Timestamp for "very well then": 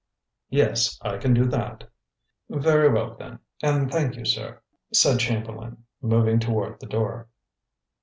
2.49-3.37